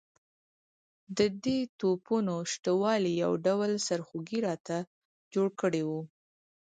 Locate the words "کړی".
5.61-5.83